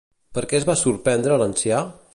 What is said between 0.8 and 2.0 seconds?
sorprendre l'ancià?